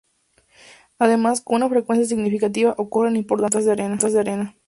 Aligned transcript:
Además, 0.97 1.41
con 1.41 1.57
una 1.57 1.69
frecuencia 1.69 2.07
significativa 2.07 2.73
ocurren 2.79 3.15
importantes 3.17 3.65
tormentas 3.65 4.11
de 4.13 4.19
arena. 4.19 4.55